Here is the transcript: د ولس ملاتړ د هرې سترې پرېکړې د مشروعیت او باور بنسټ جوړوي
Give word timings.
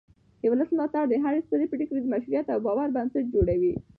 د 0.41 0.43
ولس 0.51 0.69
ملاتړ 0.75 1.03
د 1.09 1.13
هرې 1.23 1.39
سترې 1.47 1.65
پرېکړې 1.73 1.99
د 2.01 2.07
مشروعیت 2.13 2.45
او 2.53 2.59
باور 2.65 2.87
بنسټ 2.95 3.25
جوړوي 3.33 3.73